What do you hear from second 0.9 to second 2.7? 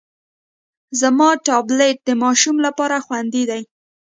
زما ټابلیټ د ماشوم